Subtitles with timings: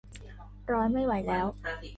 [0.71, 1.45] ร้อนไม่ไหวแล้ว